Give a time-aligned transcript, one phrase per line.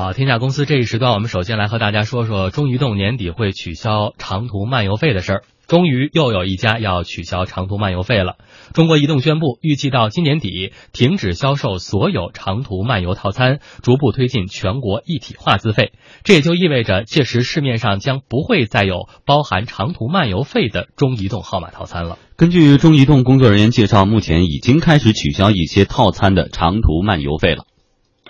[0.00, 5.42] 好，天下公司这一时段，我们首先来和大家说说中移动年底会取消长途漫游费的事儿。
[5.68, 8.36] 终于又有一家要取消长途漫游费了。
[8.72, 15.92] 中国移动宣布，预计到今年底停止销售所有长途漫游套餐，逐步推进全国一体化资费。
[16.24, 22.16] 这也就意味着，届时市面上将不会再有包含长途漫游费的中移动号码套餐了。
[22.36, 27.66] 根据中移动工作人员介绍，目前已经开始取消一些套餐的长途漫游费了。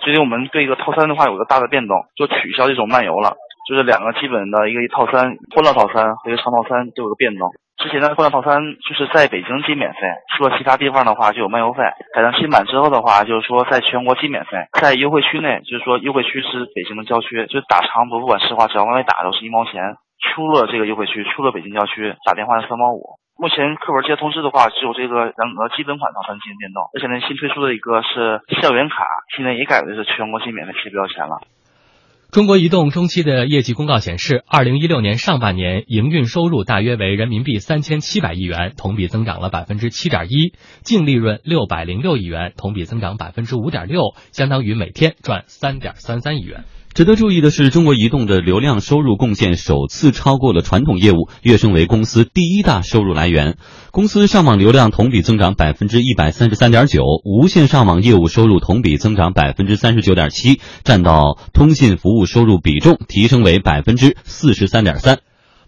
[0.01, 3.37] 最近我们对一个套餐的话有个大的变动，就取消这种漫游了。
[3.69, 7.51] 就是两个基本的一个一套餐，欢乐套餐和一个长套餐都有个变动。
[7.77, 9.99] 之前的欢乐套餐就是在北京即免费，
[10.33, 11.83] 去了其他地方的话就有漫游费。
[12.13, 19.95] 改成新版之后的话，就是说在全国即免费，在优惠区内，就是说优惠区是北京的郊区，就打长途不管实话，只要往外打都是一毛钱。
[20.21, 23.17] 出了这个优惠区，出了北京郊区，打电话是三毛五。
[23.41, 29.01] 目前客户接通知的话，只有这个两个基本款套餐进行变动，而且呢新推出的一个是校园卡，
[29.35, 31.41] 现在也改为是全国性免费贴标签了。
[32.29, 46.65] 中国移动中期的业绩公告显示，二零一六年上半年营运收入大约为人民币三千七百亿元，同比增长了百分之七点一；净利润六百零六亿元，同比增长百分之五点六，相当于每天赚三点三三亿元。
[46.93, 53.55] 值得注意的是，中国移动的流量收入贡献首次超过了传统业务，跃升为公司第一大收入来源。
[53.91, 65.19] 公司上网流量同比增长百分之一百三十三点九，无线上网业务收入同比增长百分之三十九点七，占到通信服务收入比重提升为百分之四十三点三。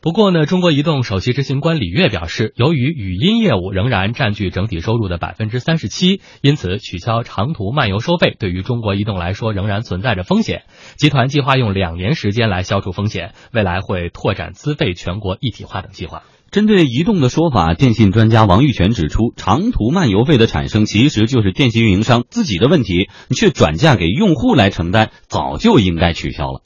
[0.03, 10.63] 不过呢，中国移动首席执行官李跃表示，由于语音业务仍然占据整体收入的百分之三十七，因此取消长途漫游收费对于中国移动来说仍然存在着风险。
[10.97, 16.23] 集团计划用两年时间来消除风险，未来会拓展资费全国一体化等计划。
[16.51, 26.61] 针对移动的说法，电信专家王玉泉指出，长途漫游费的产生其实就是电信运营商自己的问题，却转嫁给用户来承担，早就应该取消了。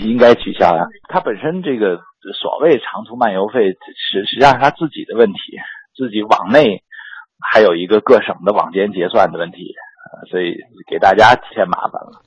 [0.00, 2.02] 应该取消呀，它本身这个。
[2.30, 5.58] 所谓长途漫游费，实实际上是他自己的问题，
[5.96, 6.84] 自己网内
[7.52, 9.74] 还有一个各省的网间结算的问题，
[10.30, 10.54] 所以
[10.88, 12.22] 给大家添麻烦了。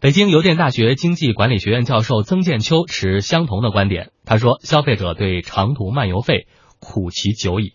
[0.00, 6.46] 北京邮电大学经济管理学院教授曾建秋持相同的观点，他说：“消费者对长途漫游费
[6.80, 7.72] 苦其久矣。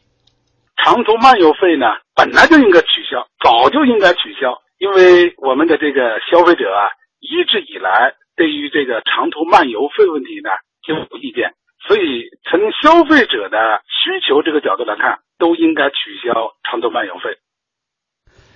[0.83, 1.85] 长途漫游费呢，
[2.15, 10.49] 本来就应该取消，早就应该取消，因为我们的这个消费者啊，一直以来对于这个长途漫游费问题呢。”
[10.81, 11.53] 就有意见，
[11.87, 13.57] 所以从消费者的
[13.89, 17.41] 需求这个角度来看，都应该取消长途漫游费。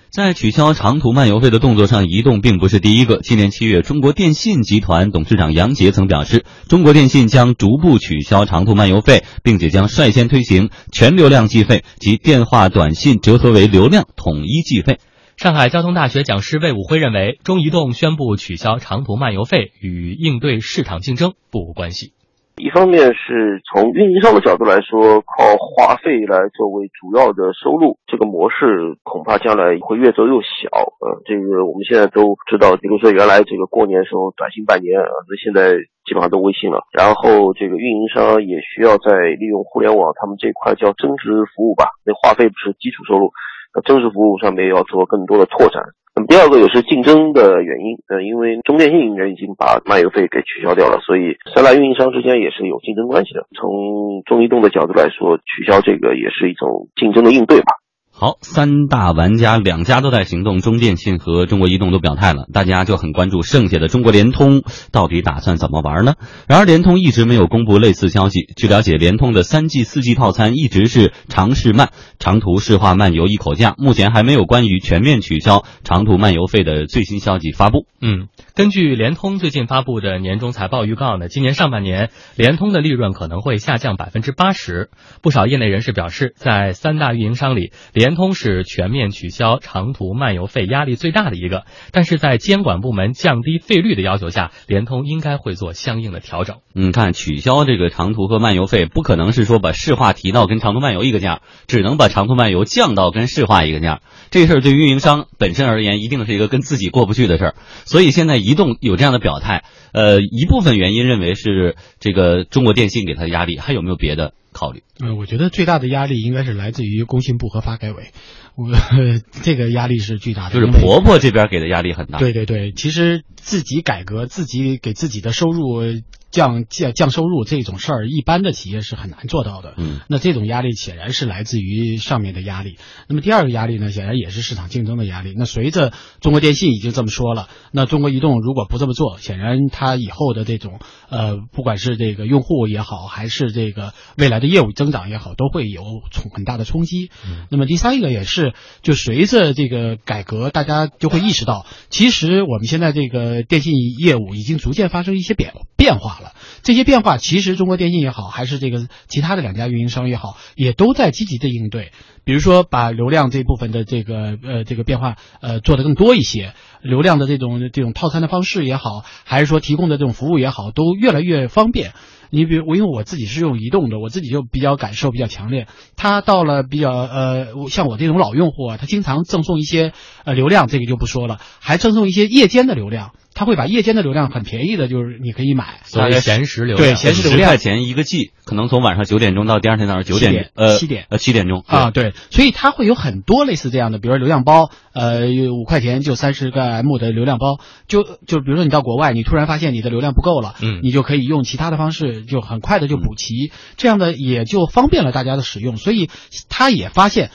[0.08, 3.18] 在取消长途漫游费的动作上，移动并不是第一个。
[3.18, 15.00] 今年七月，中国电信集团董事长杨杰曾表示，中国电信将逐步取消长途漫游费，并且将率先推行全流量计费及电话短信折合为流量统一计费。
[15.36, 22.12] 上海交通大学讲师魏武辉认为，中移动宣布取消长途漫游费与应对市场竞争不无关系。
[22.56, 30.72] 一方面是从运营商的角度来说，靠话费来作为主要的收入，这个模式恐怕将来会越做越小。
[31.04, 35.76] 呃，这个我们现在都知道，比如说原来这个过年时候短信拜年啊，那现在
[36.08, 36.80] 基本上都微信了。
[36.96, 43.30] 然后这个运营商也需要在利用互联网，他们这块叫增值服务吧，那话费不是基础收入。
[43.74, 45.84] 那增值服务上面要做更多的拓展。
[46.16, 53.44] 那么第二个也是竞争的原因，呃，因为中电信已经把漫游费给取消掉了，所以三大运营商之间也是有竞争关系的。
[53.52, 57.75] 从中移动的角度来说，取消这个也是一种竞争的应对吧。
[58.18, 66.14] 好，三大玩家两家都在行动，中电信和中国移动都表态了，大家就很关注剩下的中国联通到底打算怎么玩呢？
[66.48, 68.46] 然而联通一直没有公布类似消息。
[68.56, 77.84] 据了解，联通的三 G、四 G 套餐一直是长市漫、长途市话漫游一口价，目前还没有关于全面取消长途漫游费的最新消息发布。
[78.00, 84.88] 嗯，根据联通最近发布的年终财报预告呢，今年上半年联通的利润可能会下降百分之八十。
[85.20, 96.58] 不少业内人士表示，在三大运营商里，联联通是全面取消长途漫游费压力最大的一个，但是在监管部门降低费率的要求下，联通应该会做相应的调整。
[96.72, 104.02] 你看，取消这个长途和漫游费，不可能是说把市话提到跟长途漫游一个价，只能把长途漫游降到跟市话一个价。
[104.30, 107.54] 这事儿对运营商本身而言，一定是一个跟自己过不去的事儿。
[107.86, 114.32] 所以现在移动有这样的表态，呃，一部分原因认为是这个中国电信给他的压力，还有没有别的？
[114.56, 118.12] 考虑，嗯，我觉得最大的压力应该是来自于工信部和发改委，
[118.56, 118.72] 我
[119.42, 122.18] 这个压力是巨大的，就是婆婆这边给的压力很大。
[122.18, 125.82] 对对对，其实自己改革、自己给自己的收入
[126.30, 129.74] 降降降收入这种事儿，一般的企业是很难做到的。
[129.76, 132.76] 嗯，那这种压力显然是来自于上面的压力。
[133.08, 135.34] 那么第二个压力呢，显然也是市场竞争的压力。
[135.36, 147.10] 那随着中国电信已经这么说了，那中国移动如果不这么做，显然它以后的这种呃，不管是这个用户也好，还是这个未来的业务增长也好，都会有冲很大的冲击。
[147.26, 148.45] 嗯，那么第三个也是，
[148.82, 156.32] 就随着这个改革，大家就会意识到，其实我们现在这个电信业务已经逐渐发生一些变变化了。
[156.62, 161.92] 这些变化，其实中国电信也好，还是这个其他的两家运营商也好，也都在积极的应对。
[162.24, 171.92] 比如说，把流量这部分的这个呃这个变化呃做得更多一些，流量的这种这种套餐的方式也好，还是说提供的这种服务也好，都越来越方便。
[172.30, 175.66] 你比如我，因为我自己是用移动的，我自己就比较感受比较强烈。
[175.96, 179.92] 它到了比较呃，像我这种老用户啊，他经常赠送一些
[180.24, 183.12] 呃流量，这个就不说了，还赠送一些夜间的流量。
[183.36, 191.04] 他会把夜间的流量很便宜的，就是你可以买，所谓闲时流量，对闲时流量，十块钱一个 G，可能从晚上九点钟到第二天早上九点，呃七点。
[191.10, 206.08] 呃七点钟啊，对，所以它会有很多类似这样的，比如说流量包，呃五块钱就三十个 M 的流量包，就就比如说你到国外，你突然发现你的流量不够了，嗯，你就可以用其他的方式，就很快的就补齐，这样的也就方便了大家的使用，所以
[206.48, 207.30] 他也发现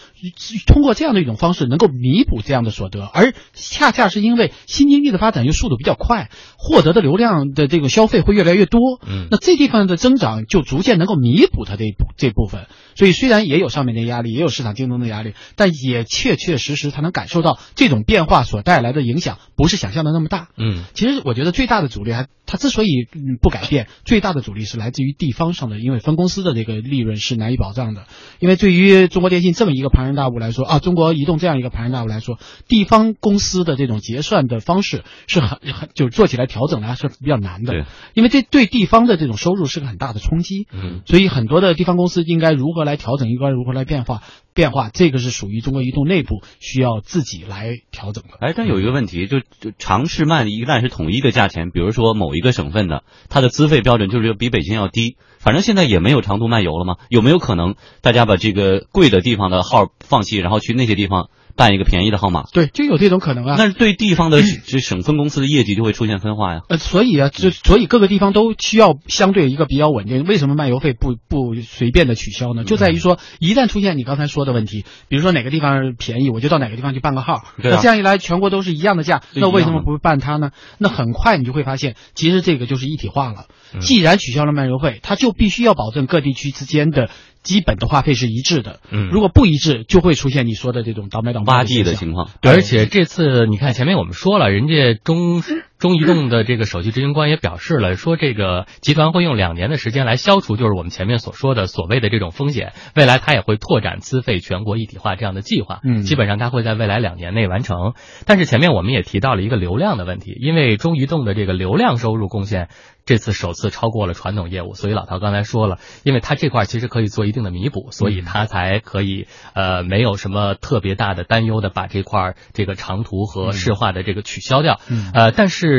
[0.68, 6.30] 通过这样的一种方式能够弥补这样的所得，而恰恰是因为新经济的发展又速度比较快。
[6.58, 11.86] 获得的流量的这个消费会越来越多，嗯，那这地方的增长就逐渐能够弥补它这
[12.18, 12.68] 这部分。
[12.96, 20.50] 所以虽然也有上面的压力，也有市场竞争的压力，但也确确实实才能感受到这种变化所带来的影响不是想象的那么大。
[20.56, 23.08] 嗯，其实我觉得最大的阻力还它之所以
[23.42, 28.06] 不改变，最大的阻力是来自于地方上的，因为分公司的这个利润是难以保障的。
[28.40, 36.62] 因为对于中国电信这么一个庞然大物来说啊，中国移动这样一个庞然大物来说，地方公司的这种结算的方式是很很就做起来调。
[36.62, 40.68] 调整呢是比较难的，因为这对地方的这种收入是个很大的冲击。
[40.72, 44.22] 嗯，所以很多的地方公司应该如何来调整，应该如何来变化
[44.54, 48.38] 变化，这个是属于中国移动内部需要自己来调整的。
[48.40, 55.18] 哎，但有一个问题，就就长市慢一旦是统一的价钱，比如说某一个省份的，它的资费标准就是比北京要低。
[55.40, 56.98] 反正现在也没有长途漫游了吗？
[57.10, 61.30] 有没有可能大家把这个贵的地方的号放弃，然后去那些地方？
[61.54, 63.56] 办一个便宜的号码，对，就有这种可能啊。
[63.58, 66.62] 那对地方的 这省分公司的业绩就会出现分化呀。
[66.70, 70.24] 呃，所以啊，就所以各个地方都需要相对一个比较稳定。
[70.24, 72.64] 为什么漫游费不不随便的取消呢？
[72.64, 77.42] 就在于说，一旦出现你刚才说的问题，比如说哪个地方便宜，我就到哪个地方去办个号。
[77.58, 80.52] 那这样一来，全国都是一样的价，那为什么不办它呢？
[80.78, 83.48] 那很快你就会发现，其实这个就是一体化了。
[83.82, 87.10] 既然取消了漫游费，它就必须要保证各地区之间的。
[87.44, 92.30] 基本的话费是一致的，嗯，如果不一致，就会出现你说的这种倒买倒挖地的情况。
[92.42, 95.42] 而且这次你看前面我们说了，人家中
[95.82, 102.74] 中移动的这个首席执行官也表示了，说这个集团会用两年的时间来消除，就是我们前面所说的所谓的这种风险。
[102.96, 107.94] 未来它也会拓展资费全国一体化这样的计划，嗯，基本上它会在未来两年内完成。
[108.28, 112.70] 但是前面我们也提到了一个流量的问题，因为中移动的这个流量收入贡献。
[113.04, 119.26] 这次首次超过了传统业务，所以老陶刚才说了，因为它这块其实可以做一定的弥补，所以他才可以
[119.56, 124.80] 呃没有什么特别大的担忧的把这块这个长途和市话的这个取消掉。
[125.16, 125.71] 呃，但是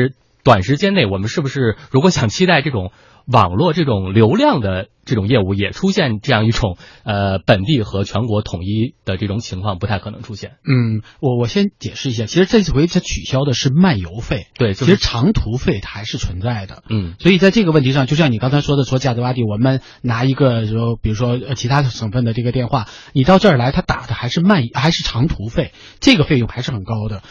[0.43, 2.91] 短时间内我们是不是如果想期待这种
[3.25, 4.87] 网络这种流量的？
[5.05, 10.51] 这种业务也出现这样一种呃本地和全国统一的这种情况不太可能出现。
[10.65, 16.83] 嗯，我我先解释一下，其实这回它取消的是漫游费，对，其实长途费它还是存在的。
[16.89, 27.23] 嗯，所以在这个问题上，就像你刚才说的，说价值洼地，我们拿一个说，比如说其他省份的这个电话，你到这儿来，他打的还是漫还是长途费，这个费用还是很高的。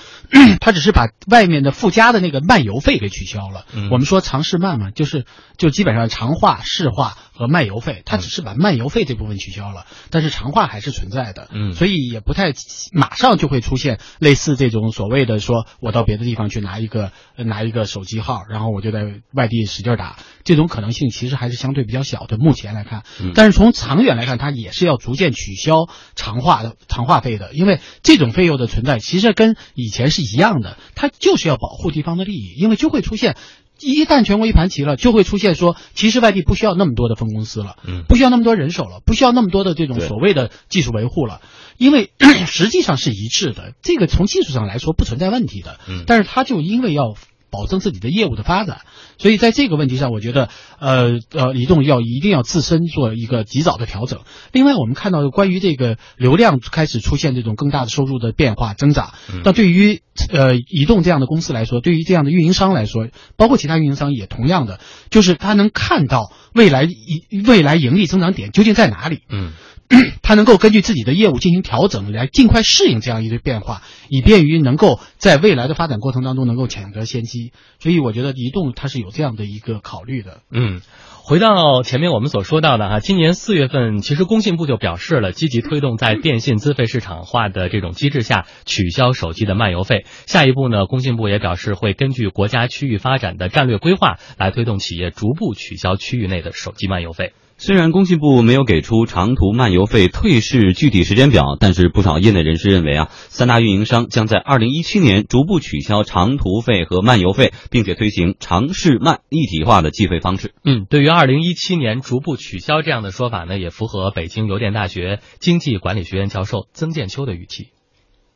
[0.61, 3.65] 他只是把外面的附加的那个漫游费给取消了。
[3.75, 5.25] 嗯，我们说长市漫嘛，就是
[5.57, 11.49] 就基本上长话、市话和漫游费，它只是把漫游费这部分取消了，但是长话还是存在的。
[11.53, 12.53] 嗯，所以也不太
[12.93, 22.39] 马上就会出现类似这种所谓的说我到别的地方去拿一个拿一个手机号，然后我就在外地使劲打，这种可能性其实还是相对比较小的。
[22.39, 23.03] 目前来看，
[23.35, 33.37] 但是从长远来看，它也是要逐渐取消长话的长话费的，因为这种费用的存在其实跟以前是一样的，它就是要保护地方的利益，因为就会出现。
[33.83, 41.41] 一旦全国一盘棋了，就会出现说，其实外地不需要那么多的分公司了，嗯，不需要那么多人手了，不需要那么多的这种所谓的技术维护了，
[41.79, 42.13] 因为
[42.47, 47.15] 实际上是一致的，这个从技术上来说不存在问题的，嗯，但是他就因为要
[47.53, 48.81] 保证自己的业务的发展。
[49.19, 50.49] 所以在这个问题上，我觉得，
[50.81, 54.21] 呃呃，移动要一定要自身做一个及早的调整。
[54.51, 59.13] 另外，我们看到关于这个流量开始出现这种更大的收入的变化增长，
[59.45, 60.01] 那对于
[60.33, 64.81] 呃移动这样的公司来说，对于这样的运营商来说，包括其他运营商也同样的，
[65.11, 69.21] 就是他能看到未来一未来盈利增长点究竟在哪里。
[69.29, 69.53] 嗯。
[70.23, 77.53] 他能够根据自己的业务进行调整，来尽快适应这样一个变化，以便于能够在未来的发展过程当中能够抢得先机。
[77.79, 80.39] 所以，我觉得移动它是有这样的一个考虑的。
[80.51, 80.81] 嗯，
[81.23, 90.07] 回到前面我们所说到的哈，今年四月份，其实工信部就表示了积极推动在电信资费市场化的这种机制下取消手机的漫游费。
[90.27, 97.33] 下一步呢，工信部也表示会根据国家区域发展的战略规划来推动企业逐步取消区域内的手机漫游费。
[97.65, 110.51] 虽然工信部没有给出长途漫游费退市具体时间表，但是不少业内人士认为啊，三大运营商将在二零一七年逐步取消长途费和漫游费，并且推行长市漫一体化的计费方式。
[110.65, 117.71] 嗯，对于二零一七年逐步取消这样的说法呢，也符合北京邮电大学经济管理学院教授曾建秋的预期。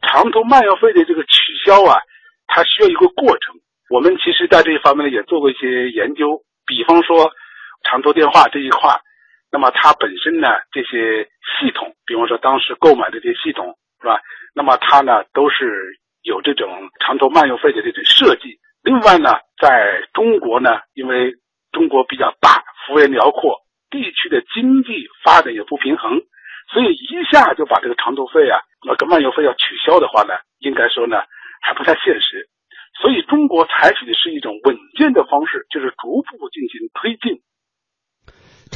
[0.03, 1.99] 长途漫游费的这个取消啊，
[2.47, 3.59] 它需要一个过程。
[3.91, 7.35] 我们其实在这一方面呢也做过一些研究，比方说
[7.83, 9.03] 长途电话这一块。
[9.51, 11.25] 那么它本身呢，这些
[11.59, 14.21] 系统，比方说当时购买的这些系统，是吧？
[14.55, 18.59] 那么它呢都是有这种长途漫游费的这种设计。
[18.83, 21.35] 另外呢，在中国呢，因为
[21.73, 26.21] 中国比较大，幅员辽阔，地区的经济发展也不平衡，
[26.73, 31.23] 所以一下就把这个长途费啊，那个漫游费要取消的话呢，应该说呢
[31.63, 32.49] 还不太现实。
[33.01, 37.43] 所以中国采取的是一种稳健的方式，就是逐步进行推进。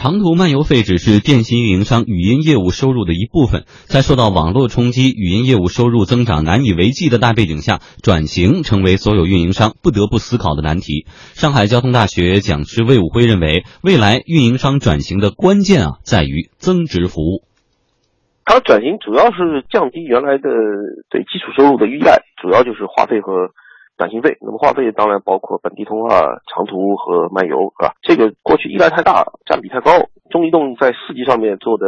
[0.03, 11.05] 长途漫游费只是电信运营商语音业务收入的一部分，在受到网络冲击、语音业务收入增长难以为继的大背景下，转型成为所有运营商不得不思考的难题。
[11.35, 17.45] 上海交通大学讲师魏武辉认为，未来运营商转型的关键啊，在于增值服务。
[18.47, 20.49] 它转型主要是降低原来的
[21.11, 23.53] 对基础收入的依赖，主要就是话费和。
[24.01, 26.09] 转型费，那么话费当然包括本地通话、
[26.49, 27.93] 长途和漫游，是吧？
[28.01, 29.93] 这个过去依赖太大，占比太高。
[30.31, 31.85] 中移动在四 G 上面做的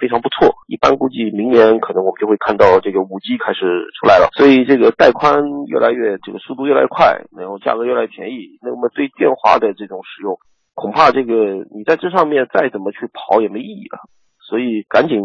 [0.00, 4.30] 非常不错，一般估计明年可能我们就会看到这个五 G 开始出来了。
[4.34, 8.58] 所以这个带宽越来越，这个速度越来越快，然后价格越来越便宜。
[8.60, 10.36] 那么对电话的这种使用，
[10.74, 14.02] 恐怕这个你在这上面再怎么去跑也没意义了。
[14.44, 15.18] 所以赶紧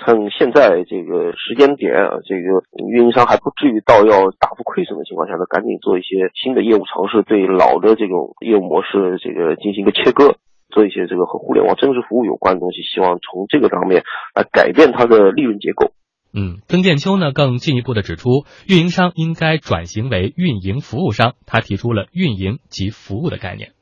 [0.00, 1.92] 趁现在这个时间点，
[2.24, 15.92] 这个运营商还不至于到要大幅亏损的情况下呢，赶紧做一些新的业务尝试，对老的这种业务模式这个进行一个切割，做一些这个和互联网增值服务有关的东西，希望从这个方面来改变它的利润结构。
[16.32, 23.72] 嗯，曾建秋呢更进一步的指出，运营商应该转型为运营服务商，他提出了运营及服务的概念。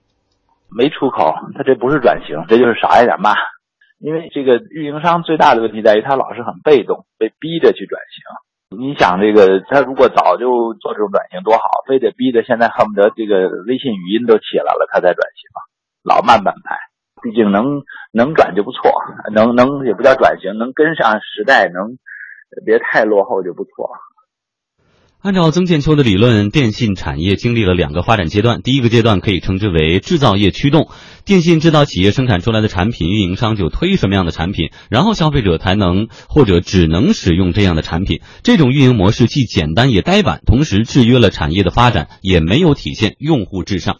[0.68, 3.35] 没出口，他这不是转型，这就是少一点骂。
[4.00, 8.78] 因为这个运营商最大的问题在于，他老是很被动，被逼着去转型。
[8.78, 15.50] 你想，这个他如果早就做这种转型多好，非得逼着现在恨不得这个微信语音都起来了，他才转型，
[16.02, 16.78] 老慢半拍。
[17.23, 18.90] 毕竟能能转就不错，
[19.35, 21.99] 能能也不叫转型，能跟上时代，能
[22.64, 23.90] 别太落后就不错。
[25.22, 28.62] 按照曾建秋的理论，电信产业经历了两个发展阶段。
[28.62, 30.88] 第一个阶段可以称之为制造业驱动，
[31.26, 38.20] 电信制造企业生产出来的产品，运营商就推什么样的产品，然后消费者才能或者只能使用这样的产品。
[38.42, 43.98] 这种运营模式既简单也呆板，同时制约了产业的发展，也没有体现用户至上。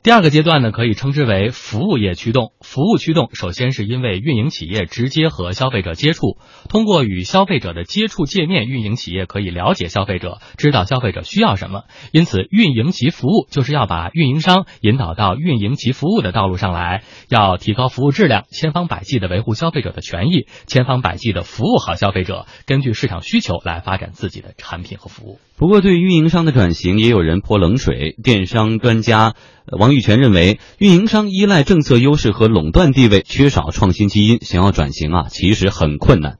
[0.00, 2.52] 第二个阶段呢，可以称之为服务业驱动。
[2.60, 6.38] 服务驱动首先是因为运营企业直接和消费者接触，
[6.68, 11.82] 通过与消费者的接触界面，运营企业可以了解消费者，知道消费者需要什么。
[12.12, 25.40] 因此，运营及服务就是要把运营商引导到运营及服务的道路上来，要提高服务质量，千方百计的维护消费者的权益，千方百计的服务好消费者，根据市场需求来发展自己的产品和服务。
[25.58, 28.14] 不过，对于运营商的转型，也有人泼冷水。
[28.22, 29.34] 电商专家
[29.66, 36.38] 王玉泉认为，运营商依赖政策优势和垄断地位，缺少创新基因，想要转型啊，其实很困难。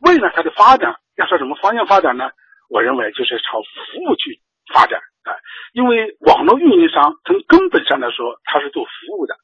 [0.00, 2.24] 未来它的发展要朝什么方向发展呢？
[2.68, 4.40] 我认为就是朝服务去
[4.72, 5.32] 发展啊，
[5.72, 9.34] 因为网络运营商从根本上来说，它是做服务的，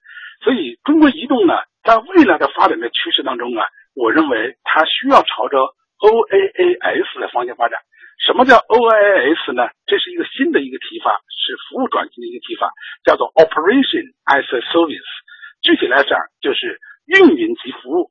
[0.45, 5.57] 所以中国移动呢，在未来的发展的趋势当中啊，我认为它需要朝着
[6.05, 7.81] OaaS 的方向发展。
[8.25, 9.69] 什么叫 OIS 呢？
[9.85, 12.73] 这是一个新的一个提法，是服务转型的一个提法，
[13.05, 15.13] 叫做 Operation as a Service。
[15.61, 18.11] 具体来讲，就是运营及服务。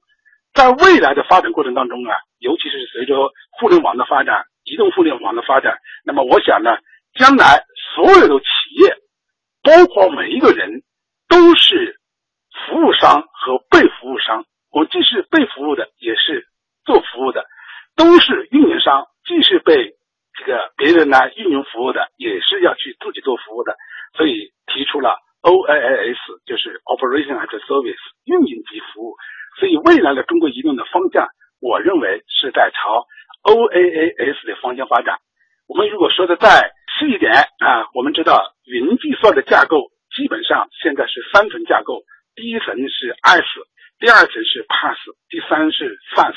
[0.53, 6.77] 在未来的发展过程当中啊，尤其是随着互联网的发展，移动互联网的发展，那么我想呢，
[7.17, 7.65] 将来
[7.95, 8.45] 所有的企
[8.85, 8.93] 业
[9.63, 10.83] 包括每一个人
[11.27, 11.97] 都是
[12.53, 14.45] 服务商和被服务商。
[14.69, 16.45] 我既是被服务的，也是
[16.85, 17.45] 做服务的，
[17.95, 19.93] 都是运营商，既是被
[20.37, 23.75] 这个别人来运营服务的，也是要去自己做服务的。
[24.17, 29.15] 所以提出了 OaaS，就是 Operation as a Service，运营级服务。
[29.59, 31.27] 所以未来的中国移动的方向，
[31.61, 33.05] 我认为是在朝
[33.43, 35.19] OaaS 的方向发展。
[35.67, 42.01] 我们如果说的再细一点啊，我们知道云计算的架构基本上现在是三层架构，
[42.33, 43.45] 第一层是 S，
[43.99, 44.97] 第二层是 PaaS，
[45.29, 46.33] 第三是 SaaS。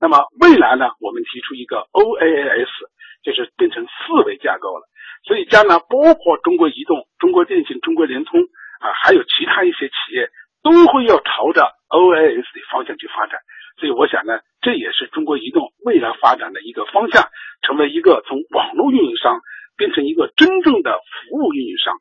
[0.00, 2.74] 那么未来呢，我们提出一个 OaaS，
[3.22, 4.82] 就是变成四维架构了。
[5.22, 8.42] 所以将来包括中国移动、中国电信、中国联通
[8.82, 10.26] 啊，还有其他一些企业，
[10.64, 13.38] 都会要朝着 OaaS 的方向去发展。
[13.78, 17.30] 所以我想呢，这也是中国移动未来发展的一个方向，
[17.62, 19.38] 成为一个从网络运营商
[19.76, 21.94] 变成一个真正的服务运营商。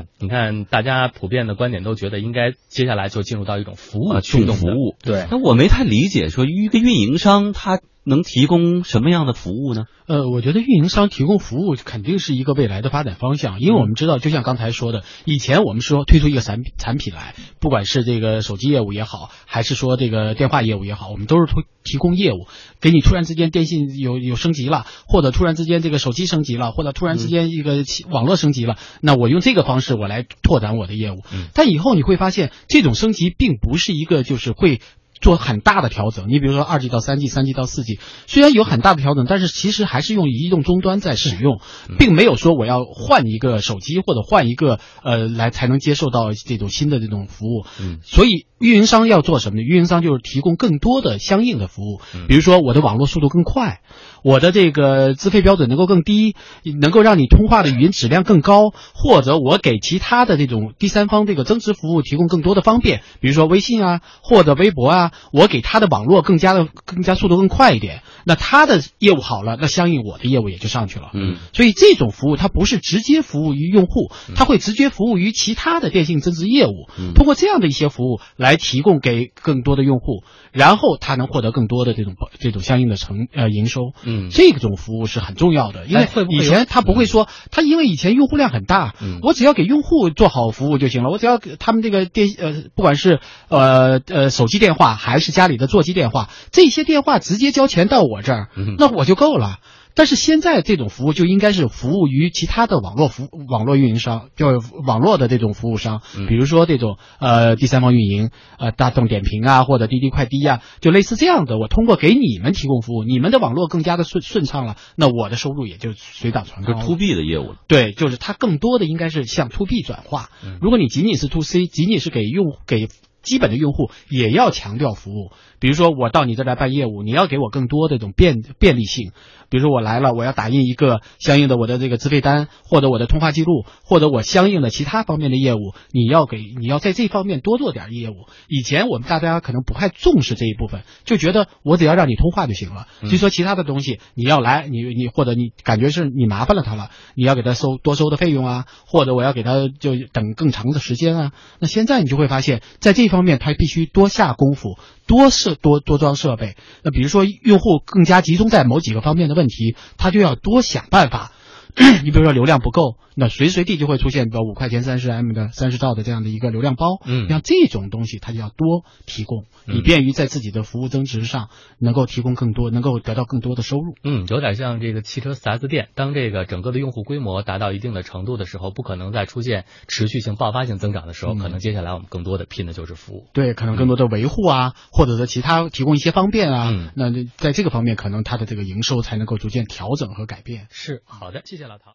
[0.00, 4.94] 嗯，你看，大家普遍的观点都觉得应该接下来就进入到一种服务驱动服务。
[5.02, 9.84] 对，那我没太理解，说一个运营商他能提供什么样的服务呢？
[10.06, 22.48] 呃，我觉得运营商提供服务肯定是一个未来的发展方向，因为我们知道，就像刚才说的，以前我们说推出一个产品产品来，不管是这个手机业务也好，还是说这个电话业务也好，我们都是推提供业务，
[22.80, 31.22] 给你突然之间电信有有升级了，或者突然之间这个手机升级了，或者突然之间一个网络升级了，那我用这个方式我来拓展我的业务。
[31.54, 34.80] 但以后你会发现，这种升级并不是一个就是会。
[35.22, 41.60] 做很大的调整，你比如说二 G 到三 G，三 G 到四 G，虽然有很大的调整，但是其实还是用移动终端在使用，
[41.98, 47.64] 并没有说我要换一个手机或者换一个呃来才能接受到这种新的这种服务。
[47.80, 49.62] 嗯，所以运营商要做什么呢？
[49.62, 53.80] 运营商就是提供更多的相应的服务，比如说我的网络速度更快，
[54.24, 56.34] 我的这个资费标准能够更低，
[56.80, 65.11] 能够让你通话的语音质量更高，或者我给其他的这种第三方这个增值服务提供更多的方便，比如说微信啊或者微博啊。
[65.32, 71.10] 我给他的网络更加的更加速度更快一点，那他的业务好了，那相应我的业务也就上去了。
[71.14, 76.88] 嗯，所以这种服务它不是直接服务于用户，它会直接服务于其他的电信增值业务。
[77.14, 83.92] 通过这样的一些服务来提供给更多的用户，然后他能获得更多的这种这种相应的成呃营收。
[84.04, 99.58] 嗯，这种服务是很重要的，因为以前他不会说他因为以前用户量很大，我只要给用户做好服务就行了，我只要给他们这个电呃不管是呃呃手机电话还是家里的座机电话，这些电话直接交钱到我这儿，那我就够了。
[99.94, 111.58] 但是现在这种服务就应该是服务于其他的网络服网络运营商，就网络的这种服务商，比如说这种呃第三方运营，呃大众点评啊，或者滴滴快滴呀，就类似这样的。
[111.58, 116.74] 我通过给你们提供服务，你们的网络更加的顺顺畅了，那我的收入也就水涨船高。
[116.74, 117.56] 就 to B 的业务了。
[117.66, 120.30] 对，就是它更多的应该是向 to B 转化。
[120.60, 122.86] 如果你仅仅是 to C，仅仅是给用给。
[123.22, 125.30] 基本的用户也要强调服务，
[125.60, 129.12] 比如说我到你这来办业务，你要给我更多的这种便便利性。
[129.48, 138.14] 比如说我来了，我要打印一个相应的我的这个资费单，或者我的通话记录，或者我相应的其他方面的业务，你要给你要在这方面多做点业务。
[138.48, 142.86] 以前我们大家可能不太重视这一部分，就觉得我只要让你通话就行了。
[143.00, 151.32] 所以说其他的东西你要来，你你或者你感觉是你麻烦了他了，你要给他收多收的费用啊，或者我要给他就等更长的时间啊。
[151.58, 156.56] 那现在你就会发现，在这方面他必须多下功夫，多设多多装设备。
[156.82, 161.30] 那比如说用户更加集中在某几个方面的问题，他就要多想办法。
[162.04, 167.00] 你比如说流量不够，那随时随地就会出现个五块钱三十 M 的三十兆的这样的一个流量包。
[167.06, 173.94] 嗯，像这种东西，它就要多提供，以便于在自己的服务增值上能够提供更多，能够得到更多的收入。
[174.04, 183.26] 嗯，有点像这个汽车 4S 店，当这个整个的用户规模达到一定的程度的时候，不可能再出现持续性爆发性增长的时候，可能接下来我们更多的拼的就是服务。
[183.32, 186.70] 对，可能更多的维护啊，或者说其他提供一些方便啊。
[186.70, 190.66] 嗯，那在这个方面，可能它的这个营收才能够逐渐调整和改变。
[190.70, 191.90] 是好的，谢谢谢了他。